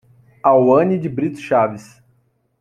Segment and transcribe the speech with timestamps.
[0.41, 2.01] Auane de Brito Chaves